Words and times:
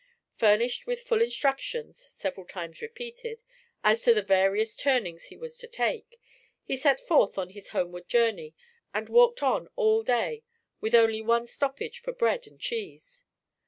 Furnished 0.33 0.87
with 0.87 1.03
full 1.03 1.21
instructions, 1.21 1.99
several 1.99 2.47
times 2.47 2.81
repeated, 2.81 3.43
as 3.83 4.01
to 4.01 4.15
the 4.15 4.23
various 4.23 4.75
turnings 4.75 5.25
he 5.25 5.37
was 5.37 5.59
to 5.59 5.67
take, 5.67 6.19
he 6.63 6.75
set 6.75 6.99
forth 6.99 7.37
on 7.37 7.51
his 7.51 7.69
homeward 7.69 8.09
journey 8.09 8.55
and 8.95 9.09
walked 9.09 9.43
on 9.43 9.69
all 9.75 10.01
day 10.01 10.43
with 10.79 10.95
only 10.95 11.21
one 11.21 11.45
stoppage 11.45 11.99
for 11.99 12.13
bread 12.13 12.47
and 12.47 12.59
cheese. 12.59 13.25